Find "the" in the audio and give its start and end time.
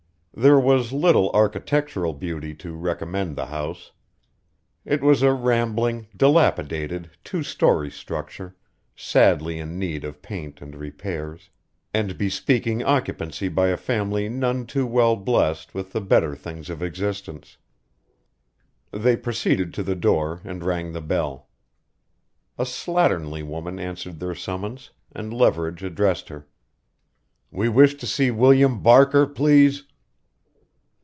3.35-3.47, 15.91-15.99, 19.83-19.95, 20.93-21.01